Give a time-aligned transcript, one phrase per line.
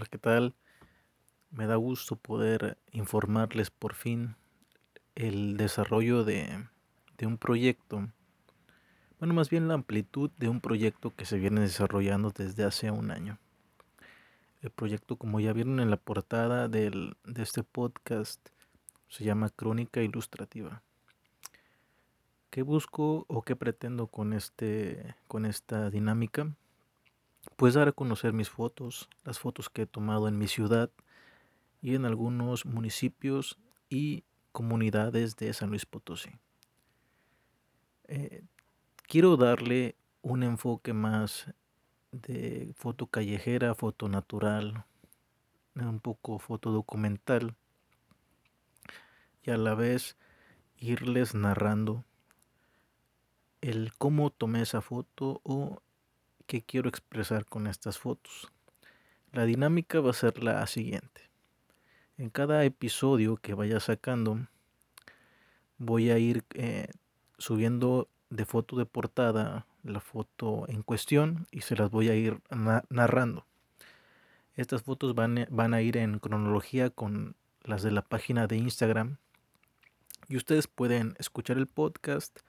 [0.00, 0.54] Hola, ¿qué tal?
[1.50, 4.34] Me da gusto poder informarles por fin
[5.14, 6.66] el desarrollo de,
[7.18, 8.08] de, un proyecto,
[9.18, 13.10] bueno, más bien la amplitud de un proyecto que se viene desarrollando desde hace un
[13.10, 13.38] año.
[14.62, 18.40] El proyecto, como ya vieron en la portada del, de este podcast,
[19.10, 20.82] se llama Crónica Ilustrativa.
[22.48, 26.56] ¿Qué busco o qué pretendo con, este, con esta dinámica?
[27.56, 30.90] Pues dar a conocer mis fotos, las fotos que he tomado en mi ciudad
[31.82, 33.58] y en algunos municipios
[33.88, 36.30] y comunidades de San Luis Potosí.
[38.08, 38.42] Eh,
[39.06, 41.52] quiero darle un enfoque más
[42.12, 44.84] de foto callejera, foto natural,
[45.74, 47.54] un poco foto documental
[49.42, 50.16] y a la vez
[50.76, 52.04] irles narrando
[53.60, 55.82] el cómo tomé esa foto o
[56.50, 58.50] qué quiero expresar con estas fotos.
[59.30, 61.30] La dinámica va a ser la siguiente.
[62.18, 64.48] En cada episodio que vaya sacando,
[65.78, 66.88] voy a ir eh,
[67.38, 72.40] subiendo de foto de portada la foto en cuestión y se las voy a ir
[72.50, 73.46] na narrando.
[74.56, 79.18] Estas fotos van, van, a ir en cronología con las de la página de Instagram
[80.28, 82.40] y ustedes pueden escuchar el podcast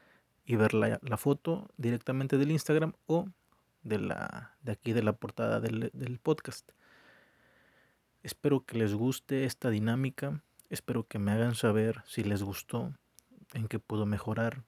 [0.43, 3.27] y ver la, la foto directamente del Instagram o
[3.83, 6.71] de, la, de aquí de la portada del, del podcast.
[8.23, 10.43] Espero que les guste esta dinámica.
[10.69, 12.93] Espero que me hagan saber si les gustó,
[13.53, 14.63] en qué puedo mejorar,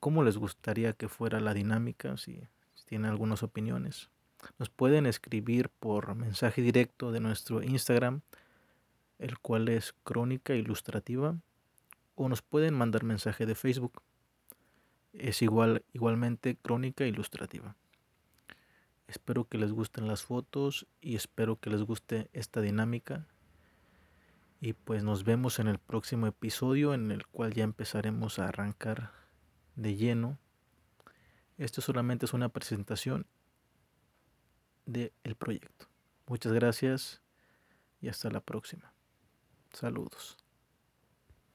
[0.00, 2.42] cómo les gustaría que fuera la dinámica, si,
[2.74, 4.10] si tienen algunas opiniones.
[4.58, 8.20] Nos pueden escribir por mensaje directo de nuestro Instagram,
[9.18, 11.36] el cual es Crónica Ilustrativa,
[12.14, 14.02] o nos pueden mandar mensaje de Facebook
[15.18, 17.76] es igual, igualmente crónica ilustrativa.
[19.08, 23.26] Espero que les gusten las fotos y espero que les guste esta dinámica.
[24.60, 29.12] Y pues nos vemos en el próximo episodio en el cual ya empezaremos a arrancar
[29.76, 30.38] de lleno.
[31.58, 33.26] Esto solamente es una presentación
[34.86, 35.86] del proyecto.
[36.26, 37.22] Muchas gracias
[38.00, 38.92] y hasta la próxima.
[39.72, 40.45] Saludos.